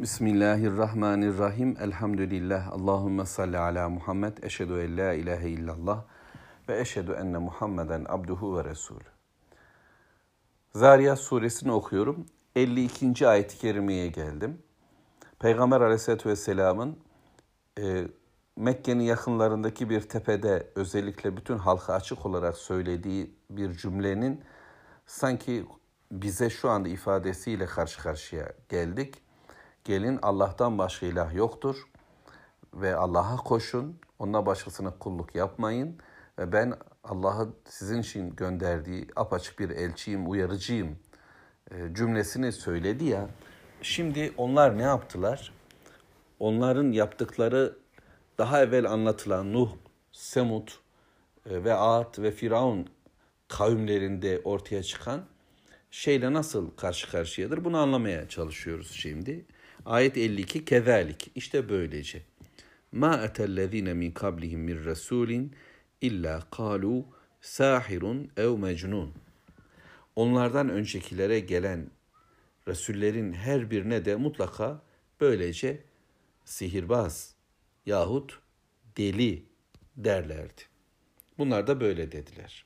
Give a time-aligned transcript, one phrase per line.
[0.00, 1.76] Bismillahirrahmanirrahim.
[1.80, 2.72] Elhamdülillah.
[2.72, 4.38] Allahümme salli ala Muhammed.
[4.42, 6.04] Eşhedü en la ilahe illallah.
[6.68, 9.04] Ve eşhedü enne Muhammeden abduhu ve resulü.
[10.74, 12.26] Zariyat suresini okuyorum.
[12.56, 13.28] 52.
[13.28, 14.62] ayet-i kerimeye geldim.
[15.38, 16.98] Peygamber aleyhissalatü vesselamın
[17.78, 18.04] e,
[18.56, 24.44] Mekke'nin yakınlarındaki bir tepede özellikle bütün halka açık olarak söylediği bir cümlenin
[25.06, 25.66] sanki
[26.12, 29.27] bize şu anda ifadesiyle karşı karşıya geldik.
[29.88, 31.76] Gelin Allah'tan başka ilah yoktur
[32.74, 33.98] ve Allah'a koşun.
[34.18, 35.98] Onunla başkasına kulluk yapmayın.
[36.38, 36.74] Ve ben
[37.04, 40.98] Allah'ı sizin için gönderdiği apaçık bir elçiyim, uyarıcıyım
[41.70, 43.28] e, cümlesini söyledi ya.
[43.82, 45.52] Şimdi onlar ne yaptılar?
[46.38, 47.76] Onların yaptıkları
[48.38, 49.70] daha evvel anlatılan Nuh,
[50.12, 50.68] Semud
[51.50, 52.88] e, ve Ad ve Firavun
[53.48, 55.20] kavimlerinde ortaya çıkan
[55.90, 59.44] şeyle nasıl karşı karşıyadır bunu anlamaya çalışıyoruz şimdi.
[59.88, 62.22] Ayet 52 kezalik işte böylece.
[62.92, 65.54] Ma etellezine min kablihim min rasulin
[66.00, 67.06] illa kalu
[67.40, 69.12] sahirun ev mecnun.
[70.16, 71.90] Onlardan öncekilere gelen
[72.68, 74.82] Resullerin her birine de mutlaka
[75.20, 75.82] böylece
[76.44, 77.34] sihirbaz
[77.86, 78.38] yahut
[78.96, 79.42] deli
[79.96, 80.62] derlerdi.
[81.38, 82.64] Bunlar da böyle dediler.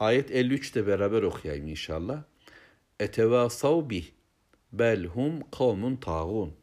[0.00, 2.22] Ayet 53 de beraber okuyayım inşallah.
[3.00, 4.04] Etevasav bih
[4.72, 6.54] belhum kavmun tağun.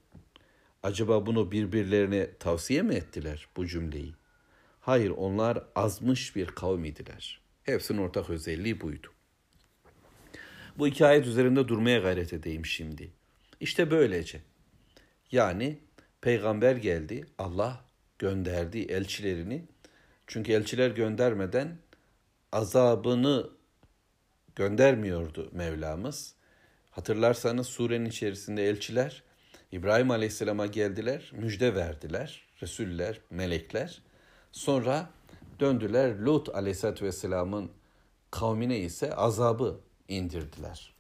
[0.84, 4.14] Acaba bunu birbirlerine tavsiye mi ettiler bu cümleyi?
[4.80, 7.42] Hayır onlar azmış bir kavm idiler.
[7.64, 9.08] Hepsinin ortak özelliği buydu.
[10.78, 13.12] Bu iki ayet üzerinde durmaya gayret edeyim şimdi.
[13.60, 14.42] İşte böylece.
[15.32, 15.80] Yani
[16.22, 17.86] peygamber geldi, Allah
[18.20, 19.66] gönderdi elçilerini.
[20.28, 21.78] Çünkü elçiler göndermeden
[22.52, 23.50] azabını
[24.56, 26.39] göndermiyordu Mevlamız.
[27.00, 29.24] Hatırlarsanız surenin içerisinde elçiler
[29.72, 32.44] İbrahim Aleyhisselam'a geldiler, müjde verdiler.
[32.62, 34.02] Resuller, melekler.
[34.52, 35.10] Sonra
[35.60, 37.72] döndüler Lut Aleyhisselatü Vesselam'ın
[38.32, 40.94] kavmine ise azabı indirdiler.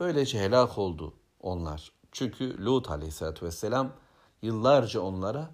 [0.00, 1.92] Böylece helak oldu onlar.
[2.12, 3.92] Çünkü Lut Aleyhisselatü Vesselam
[4.42, 5.50] yıllarca onlara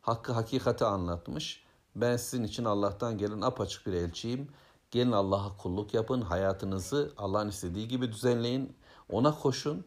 [0.00, 1.64] hakkı hakikati anlatmış.
[1.96, 4.48] Ben sizin için Allah'tan gelen apaçık bir elçiyim.
[4.90, 8.76] Gelin Allah'a kulluk yapın, hayatınızı Allah'ın istediği gibi düzenleyin,
[9.12, 9.84] ona koşun,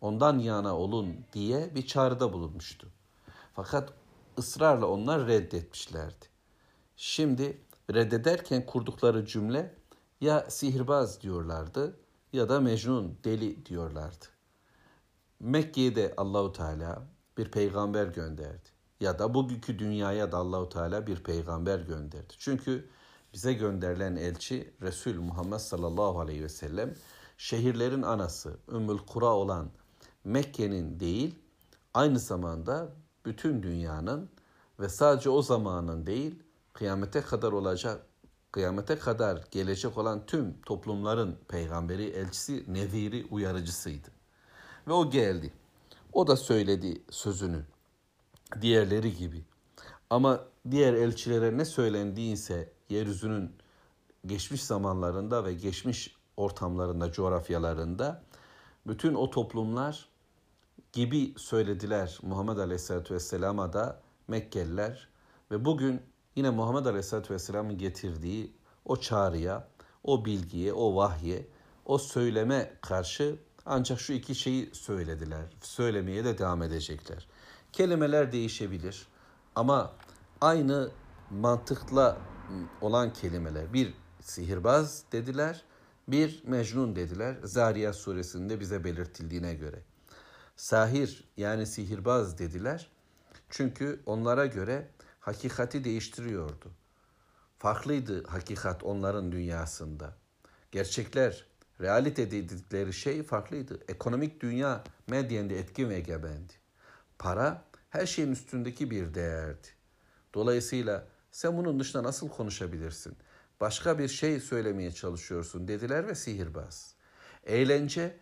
[0.00, 2.88] ondan yana olun diye bir çağrıda bulunmuştu.
[3.54, 3.92] Fakat
[4.38, 6.24] ısrarla onlar reddetmişlerdi.
[6.96, 7.58] Şimdi
[7.94, 9.74] reddederken kurdukları cümle
[10.20, 11.96] ya sihirbaz diyorlardı
[12.32, 14.24] ya da mecnun, deli diyorlardı.
[15.40, 17.02] Mekke'ye de Allahu Teala
[17.38, 18.68] bir peygamber gönderdi.
[19.00, 22.34] Ya da bugünkü dünyaya da Allahu Teala bir peygamber gönderdi.
[22.38, 22.88] Çünkü
[23.32, 26.94] bize gönderilen elçi Resul Muhammed sallallahu aleyhi ve sellem
[27.36, 29.70] şehirlerin anası Ümmül Kura olan
[30.24, 31.34] Mekke'nin değil
[31.94, 32.88] aynı zamanda
[33.24, 34.30] bütün dünyanın
[34.80, 36.42] ve sadece o zamanın değil
[36.72, 38.06] kıyamete kadar olacak
[38.54, 44.08] kıyamete kadar gelecek olan tüm toplumların peygamberi, elçisi, neviri, uyarıcısıydı.
[44.88, 45.52] Ve o geldi.
[46.12, 47.62] O da söyledi sözünü.
[48.60, 49.44] Diğerleri gibi.
[50.10, 53.52] Ama diğer elçilere ne söylendiyse yeryüzünün
[54.26, 58.22] geçmiş zamanlarında ve geçmiş ortamlarında, coğrafyalarında
[58.86, 60.08] bütün o toplumlar
[60.92, 65.08] gibi söylediler Muhammed Aleyhisselatü Vesselam'a da Mekkeliler
[65.50, 66.02] ve bugün
[66.36, 68.52] yine Muhammed Aleyhisselatü Vesselam'ın getirdiği
[68.84, 69.68] o çağrıya,
[70.04, 71.46] o bilgiye, o vahye,
[71.86, 75.44] o söyleme karşı ancak şu iki şeyi söylediler.
[75.60, 77.26] Söylemeye de devam edecekler.
[77.72, 79.06] Kelimeler değişebilir
[79.54, 79.92] ama
[80.40, 80.90] aynı
[81.30, 82.18] mantıkla
[82.80, 83.72] olan kelimeler.
[83.72, 85.62] Bir sihirbaz dediler,
[86.08, 87.36] bir mecnun dediler.
[87.44, 89.82] Zariyat suresinde bize belirtildiğine göre.
[90.56, 92.90] Sahir yani sihirbaz dediler.
[93.50, 94.88] Çünkü onlara göre
[95.20, 96.70] hakikati değiştiriyordu.
[97.58, 100.16] Farklıydı hakikat onların dünyasında.
[100.72, 101.46] Gerçekler,
[101.80, 103.80] realite dedikleri şey farklıydı.
[103.88, 106.52] Ekonomik dünya medyende etkin ve egemendi.
[107.18, 109.66] Para her şeyin üstündeki bir değerdi.
[110.34, 113.16] Dolayısıyla sen bunun dışında nasıl konuşabilirsin?
[113.64, 116.94] Başka bir şey söylemeye çalışıyorsun dediler ve sihirbaz.
[117.44, 118.16] Eğlence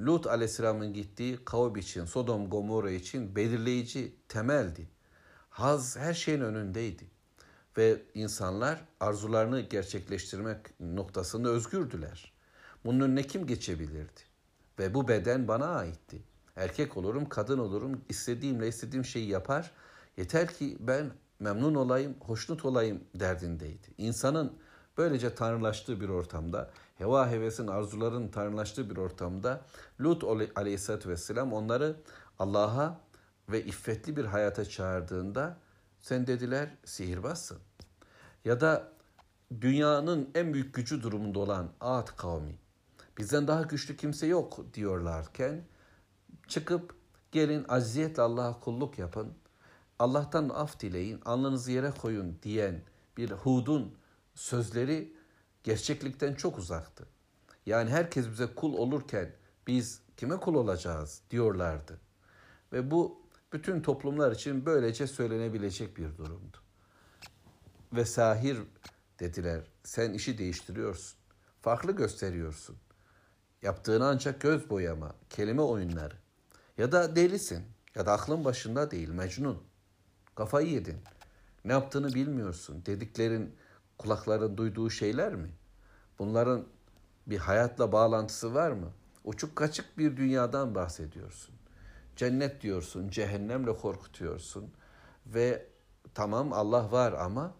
[0.00, 4.88] Lut aleyhisselamın gittiği kavim için, Sodom Gomorra için belirleyici temeldi.
[5.50, 7.04] Haz her şeyin önündeydi.
[7.76, 12.32] Ve insanlar arzularını gerçekleştirmek noktasında özgürdüler.
[12.84, 14.20] Bunun önüne kim geçebilirdi?
[14.78, 16.22] Ve bu beden bana aitti.
[16.56, 19.70] Erkek olurum, kadın olurum, istediğimle istediğim şeyi yapar.
[20.16, 21.10] Yeter ki ben
[21.40, 23.86] memnun olayım, hoşnut olayım derdindeydi.
[23.98, 24.52] İnsanın
[24.98, 29.60] böylece tanrılaştığı bir ortamda, heva hevesin, arzuların tanrılaştığı bir ortamda
[30.00, 30.24] Lut
[30.56, 31.96] aleyhissalatü vesselam onları
[32.38, 33.00] Allah'a
[33.48, 35.58] ve iffetli bir hayata çağırdığında
[36.00, 37.58] sen dediler sihirbazsın.
[38.44, 38.88] Ya da
[39.60, 42.62] dünyanın en büyük gücü durumunda olan Ad kavmi
[43.18, 45.64] bizden daha güçlü kimse yok diyorlarken
[46.48, 46.94] çıkıp
[47.32, 49.32] gelin aziyetle Allah'a kulluk yapın.
[49.98, 52.82] Allah'tan af dileyin, alnınızı yere koyun diyen
[53.16, 53.94] bir Hud'un
[54.34, 55.16] sözleri
[55.64, 57.06] gerçeklikten çok uzaktı.
[57.66, 59.32] Yani herkes bize kul olurken
[59.66, 62.00] biz kime kul olacağız diyorlardı.
[62.72, 66.56] Ve bu bütün toplumlar için böylece söylenebilecek bir durumdu.
[67.92, 68.58] Ve sahir
[69.20, 69.60] dediler.
[69.84, 71.18] Sen işi değiştiriyorsun.
[71.62, 72.76] Farklı gösteriyorsun.
[73.62, 76.14] Yaptığın ancak göz boyama, kelime oyunları.
[76.78, 77.64] Ya da delisin.
[77.94, 79.62] Ya da aklın başında değil, mecnun.
[80.34, 80.96] Kafayı yedin.
[81.64, 82.86] Ne yaptığını bilmiyorsun.
[82.86, 83.56] Dediklerin
[83.98, 85.50] kulakların duyduğu şeyler mi?
[86.18, 86.64] Bunların
[87.26, 88.92] bir hayatla bağlantısı var mı?
[89.24, 91.54] Uçuk kaçık bir dünyadan bahsediyorsun.
[92.16, 94.72] Cennet diyorsun, cehennemle korkutuyorsun
[95.26, 95.66] ve
[96.14, 97.54] tamam Allah var ama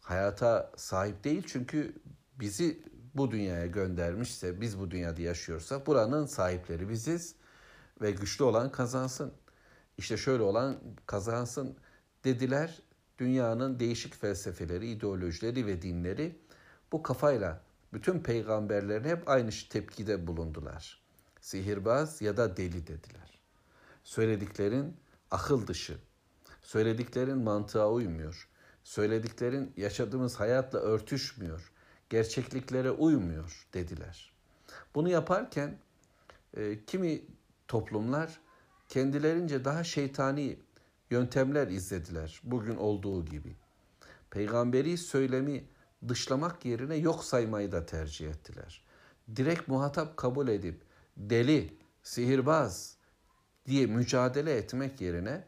[0.00, 2.02] hayata sahip değil çünkü
[2.40, 2.82] bizi
[3.14, 7.34] bu dünyaya göndermişse, biz bu dünyada yaşıyorsak buranın sahipleri biziz
[8.00, 9.32] ve güçlü olan kazansın.
[9.98, 10.76] İşte şöyle olan
[11.06, 11.76] kazansın
[12.24, 12.82] dediler.
[13.18, 16.36] Dünyanın değişik felsefeleri, ideolojileri ve dinleri
[16.92, 17.60] bu kafayla
[17.92, 21.02] bütün peygamberlerin hep aynı tepkide bulundular.
[21.40, 23.38] Sihirbaz ya da deli dediler.
[24.04, 24.96] Söylediklerin
[25.30, 25.98] akıl dışı.
[26.62, 28.48] Söylediklerin mantığa uymuyor.
[28.84, 31.72] Söylediklerin yaşadığımız hayatla örtüşmüyor.
[32.10, 34.32] Gerçekliklere uymuyor dediler.
[34.94, 35.78] Bunu yaparken
[36.56, 37.22] e, kimi
[37.68, 38.40] toplumlar
[38.88, 40.58] kendilerince daha şeytani
[41.12, 42.40] yöntemler izlediler.
[42.44, 43.56] Bugün olduğu gibi.
[44.30, 45.64] Peygamberi söylemi
[46.08, 48.84] dışlamak yerine yok saymayı da tercih ettiler.
[49.36, 50.82] Direkt muhatap kabul edip
[51.16, 52.96] deli, sihirbaz
[53.66, 55.44] diye mücadele etmek yerine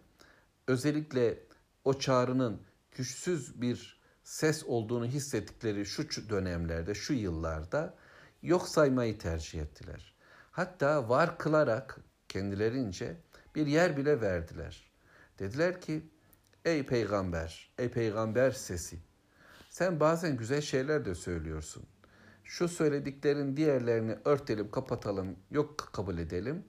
[0.69, 1.38] özellikle
[1.84, 2.61] o çağrının
[2.93, 7.94] güçsüz bir ses olduğunu hissettikleri şu dönemlerde, şu yıllarda
[8.43, 10.14] yok saymayı tercih ettiler.
[10.50, 13.16] Hatta var kılarak kendilerince
[13.55, 14.94] bir yer bile verdiler.
[15.38, 16.02] Dediler ki
[16.64, 18.98] ey peygamber, ey peygamber sesi
[19.70, 21.82] sen bazen güzel şeyler de söylüyorsun.
[22.44, 26.64] Şu söylediklerin diğerlerini örtelim, kapatalım, yok kabul edelim.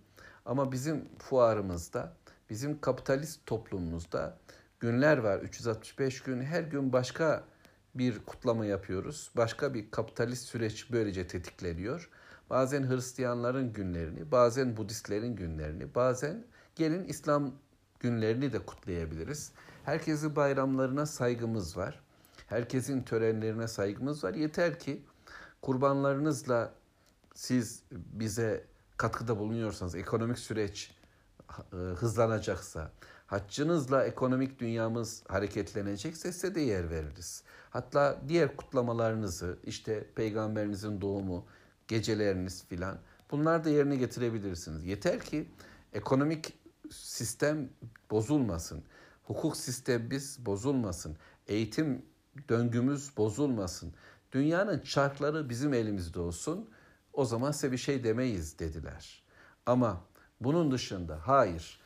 [0.46, 2.14] Ama bizim fuarımızda,
[2.50, 4.38] bizim kapitalist toplumumuzda
[4.80, 5.40] günler var.
[5.40, 7.44] 365 gün her gün başka
[7.96, 9.32] bir kutlama yapıyoruz.
[9.38, 12.10] Başka bir kapitalist süreç böylece tetikleniyor.
[12.50, 16.46] Bazen Hristiyanların günlerini, bazen Budistlerin günlerini, bazen
[16.76, 17.56] gelin İslam
[18.06, 19.52] günlerini de kutlayabiliriz.
[19.84, 22.02] Herkesin bayramlarına saygımız var.
[22.48, 24.34] Herkesin törenlerine saygımız var.
[24.34, 25.06] Yeter ki
[25.62, 26.74] kurbanlarınızla
[27.34, 28.66] siz bize
[28.98, 30.96] katkıda bulunuyorsanız, ekonomik süreç
[31.74, 32.92] e, hızlanacaksa,
[33.28, 37.44] haccınızla ekonomik dünyamız hareketlenecekse size de yer veririz.
[37.70, 41.46] Hatta diğer kutlamalarınızı, işte peygamberinizin doğumu,
[41.88, 42.98] geceleriniz filan
[43.32, 44.86] bunlar da yerine getirebilirsiniz.
[44.86, 45.50] Yeter ki
[45.94, 47.70] ekonomik sistem
[48.12, 48.84] bozulmasın.
[49.24, 51.18] Hukuk sistemimiz bozulmasın.
[51.48, 52.06] Eğitim
[52.50, 53.94] döngümüz bozulmasın.
[54.32, 56.70] Dünyanın çarkları bizim elimizde olsun.
[57.14, 59.24] O zaman size bir şey demeyiz dediler.
[59.66, 60.02] Ama
[60.42, 61.82] bunun dışında hayır.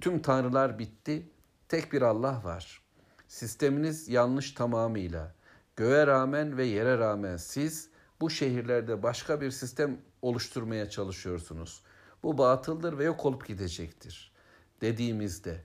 [0.00, 1.30] Tüm tanrılar bitti.
[1.68, 2.82] Tek bir Allah var.
[3.28, 5.34] Sisteminiz yanlış tamamıyla.
[5.76, 7.90] Göğe rağmen ve yere rağmen siz
[8.20, 11.82] bu şehirlerde başka bir sistem oluşturmaya çalışıyorsunuz.
[12.26, 14.32] Bu batıldır ve yok olup gidecektir.
[14.80, 15.60] Dediğimizde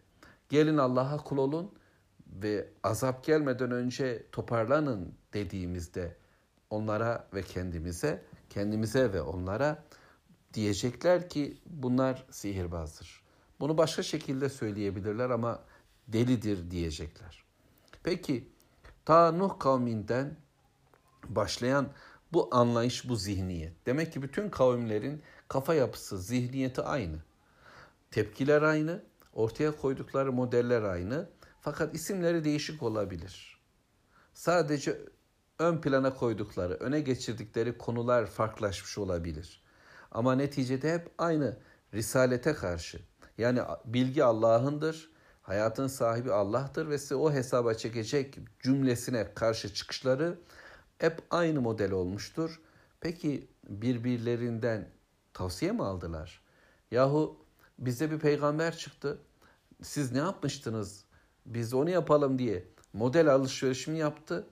[0.50, 1.72] gelin Allah'a kul olun
[2.28, 6.18] ve azap gelmeden önce toparlanın dediğimizde
[6.70, 9.84] onlara ve kendimize, kendimize ve onlara
[10.54, 13.24] diyecekler ki bunlar sihirbazdır.
[13.60, 15.64] Bunu başka şekilde söyleyebilirler ama
[16.08, 17.44] delidir diyecekler.
[18.04, 18.50] Peki
[19.06, 20.36] ta Nuh kavminden
[21.30, 21.90] başlayan
[22.34, 23.86] bu anlayış, bu zihniyet.
[23.86, 27.18] Demek ki bütün kavimlerin kafa yapısı, zihniyeti aynı.
[28.12, 29.04] Tepkiler aynı,
[29.34, 31.30] ortaya koydukları modeller aynı
[31.62, 33.62] fakat isimleri değişik olabilir.
[34.34, 35.00] Sadece
[35.60, 39.64] ön plana koydukları, öne geçirdikleri konular farklılaşmış olabilir.
[40.12, 41.58] Ama neticede hep aynı
[41.94, 43.00] risalete karşı.
[43.38, 50.40] Yani bilgi Allah'ındır, hayatın sahibi Allah'tır ve size o hesaba çekecek cümlesine karşı çıkışları
[50.98, 52.62] hep aynı model olmuştur.
[53.00, 55.01] Peki birbirlerinden
[55.34, 56.42] tavsiye mi aldılar?
[56.92, 57.46] Yahu
[57.80, 59.18] bize bir peygamber çıktı.
[59.82, 61.06] Siz ne yapmıştınız?
[61.46, 64.48] Biz onu yapalım diye model alışverişimi yaptı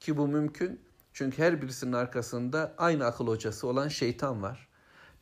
[0.00, 0.80] ki bu mümkün.
[1.12, 4.68] Çünkü her birisinin arkasında aynı akıl hocası olan şeytan var.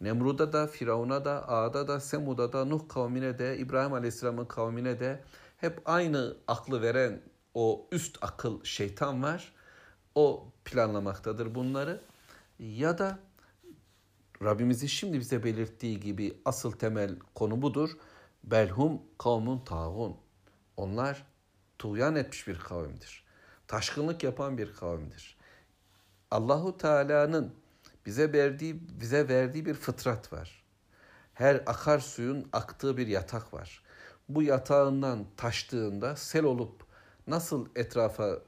[0.00, 5.23] Nemrud'a da, Firavun'a da, Ağda da, Semud'a da, Nuh kavmine de, İbrahim Aleyhisselam'ın kavmine de
[5.57, 7.21] hep aynı aklı veren
[7.55, 9.52] o üst akıl şeytan var.
[10.14, 12.00] O planlamaktadır bunları.
[12.59, 13.19] Ya da
[14.44, 17.90] Rabbimizin şimdi bize belirttiği gibi asıl temel konu budur.
[18.44, 20.16] Belhum kavmun tağun.
[20.76, 21.26] Onlar
[21.78, 23.25] tuğyan etmiş bir kavimdir.
[23.66, 25.37] Taşkınlık yapan bir kavimdir.
[26.30, 27.54] Allahu Teala'nın
[28.06, 30.64] bize verdiği bize verdiği bir fıtrat var.
[31.35, 33.82] Her akar suyun aktığı bir yatak var.
[34.28, 36.85] Bu yatağından taştığında sel olup
[37.26, 38.38] nasıl etrafa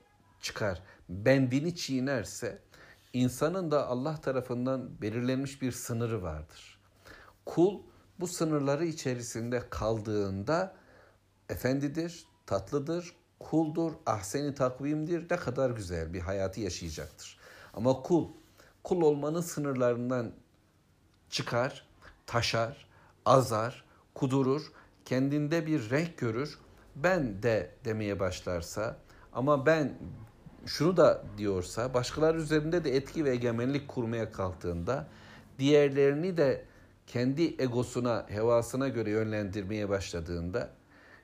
[0.41, 2.59] çıkar, bendini çiğnerse
[3.13, 6.79] insanın da Allah tarafından belirlenmiş bir sınırı vardır.
[7.47, 7.83] Kul
[8.21, 10.75] bu sınırları içerisinde kaldığında
[11.49, 17.39] efendidir, tatlıdır, kuldur, ahseni takvimdir, ne kadar güzel bir hayatı yaşayacaktır.
[17.75, 18.29] Ama kul,
[18.85, 20.33] kul olmanın sınırlarından
[21.31, 21.87] çıkar,
[22.27, 22.87] taşar,
[23.25, 24.73] azar, kudurur,
[25.05, 26.59] kendinde bir renk görür,
[26.97, 28.97] ben de demeye başlarsa
[29.33, 29.99] ama ben
[30.67, 35.09] şunu da diyorsa, başkaları üzerinde de etki ve egemenlik kurmaya kalktığında,
[35.59, 36.65] diğerlerini de
[37.07, 40.71] kendi egosuna, hevasına göre yönlendirmeye başladığında,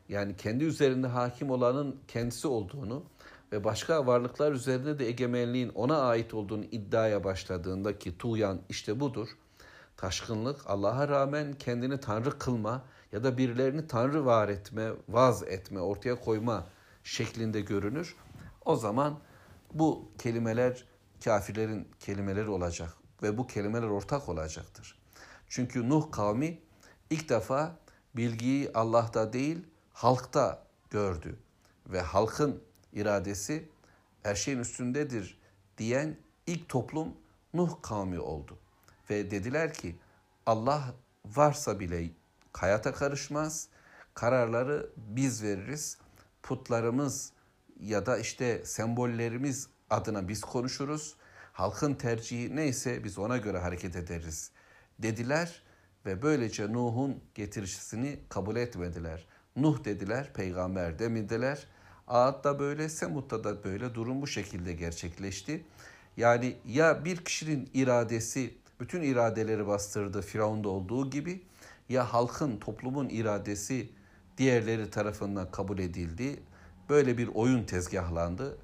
[0.09, 3.05] yani kendi üzerinde hakim olanın kendisi olduğunu
[3.53, 9.29] ve başka varlıklar üzerinde de egemenliğin ona ait olduğunu iddiaya başladığında ki tuğyan işte budur.
[9.97, 16.15] Taşkınlık Allah'a rağmen kendini tanrı kılma ya da birilerini tanrı var etme, vaz etme, ortaya
[16.15, 16.67] koyma
[17.05, 18.17] şeklinde görünür.
[18.65, 19.19] O zaman
[19.73, 20.85] bu kelimeler
[21.25, 24.99] kafirlerin kelimeleri olacak ve bu kelimeler ortak olacaktır.
[25.49, 26.59] Çünkü Nuh kavmi
[27.11, 27.77] ilk defa
[28.17, 31.39] bilgiyi Allah'ta değil halkta gördü
[31.87, 33.69] ve halkın iradesi
[34.23, 35.39] her şeyin üstündedir
[35.79, 37.15] diyen ilk toplum
[37.55, 38.59] Nuh kavmi oldu.
[39.11, 39.97] Ve dediler ki
[40.47, 40.95] Allah
[41.25, 42.11] varsa bile
[42.53, 43.69] hayata karışmaz,
[44.15, 45.99] kararları biz veririz,
[46.43, 47.33] putlarımız
[47.81, 51.15] ya da işte sembollerimiz adına biz konuşuruz.
[51.53, 54.51] Halkın tercihi neyse biz ona göre hareket ederiz
[54.99, 55.63] dediler
[56.07, 59.27] ve böylece Nuh'un getirisini kabul etmediler.
[59.57, 61.67] Nuh dediler, peygamber demediler.
[62.45, 65.65] Da böyle, Semud'da da böyle durum bu şekilde gerçekleşti.
[66.17, 71.43] Yani ya bir kişinin iradesi bütün iradeleri bastırdı Firavun'da olduğu gibi
[71.89, 73.91] ya halkın, toplumun iradesi
[74.39, 76.43] diğerleri tarafından kabul edildi.
[76.89, 78.59] Böyle bir oyun tezgahlandı.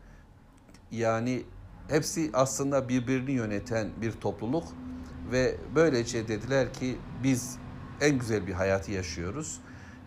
[0.91, 1.43] Yani
[1.89, 4.65] hepsi aslında birbirini yöneten bir topluluk
[5.33, 7.59] ve böylece dediler ki biz
[8.01, 9.61] en güzel bir hayatı yaşıyoruz.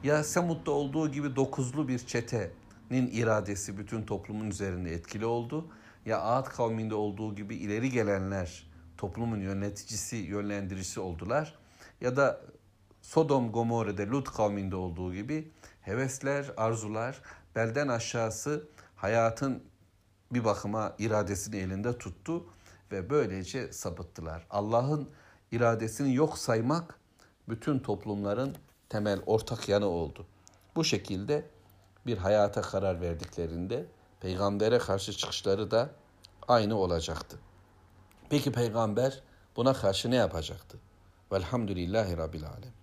[0.03, 5.67] Ya Semud'da olduğu gibi dokuzlu bir çetenin iradesi bütün toplumun üzerinde etkili oldu.
[6.05, 11.55] Ya Ad kavminde olduğu gibi ileri gelenler toplumun yöneticisi, yönlendiricisi oldular.
[12.01, 12.41] Ya da
[13.01, 17.21] Sodom Gomorre'de Lut kavminde olduğu gibi hevesler, arzular
[17.57, 18.63] belden aşağısı
[18.95, 19.63] hayatın
[20.31, 22.45] bir bakıma iradesini elinde tuttu
[22.91, 24.47] ve böylece sapıttılar.
[24.49, 25.09] Allah'ın
[25.51, 26.99] iradesini yok saymak
[27.49, 28.55] bütün toplumların
[28.89, 30.25] temel ortak yanı oldu.
[30.75, 31.45] Bu şekilde
[32.05, 33.85] bir hayata karar verdiklerinde
[34.19, 35.89] peygambere karşı çıkışları da
[36.47, 37.39] aynı olacaktı.
[38.29, 39.23] Peki peygamber
[39.55, 40.77] buna karşı ne yapacaktı?
[41.31, 42.76] Velhamdülillahi Rabbil Alem.